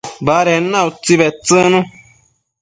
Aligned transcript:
baded 0.25 0.63
na 0.71 0.79
utsi 0.89 1.13
bedtsëcnu 1.19 1.79